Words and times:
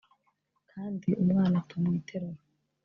kandi 0.71 1.09
umwana 1.23 1.55
apfa 1.61 1.75
mu 1.83 1.89
iterura 1.99 2.39